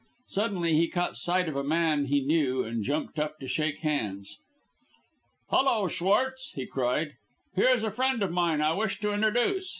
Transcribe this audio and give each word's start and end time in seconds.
Suddenly 0.29 0.73
he 0.75 0.87
caught 0.87 1.15
sight 1.15 1.47
of 1.47 1.55
a 1.55 1.63
man 1.63 2.05
he 2.05 2.21
knew 2.21 2.63
and 2.63 2.83
jumped 2.83 3.19
up 3.19 3.37
to 3.37 3.47
shake 3.47 3.81
hands. 3.81 4.39
"Hullo! 5.51 5.87
Schwartz," 5.89 6.53
he 6.55 6.65
cried. 6.65 7.13
"Here 7.55 7.69
is 7.69 7.83
a 7.83 7.91
friend 7.91 8.23
of 8.23 8.31
mine 8.31 8.61
I 8.63 8.73
wish 8.73 8.99
to 9.01 9.13
introduce. 9.13 9.69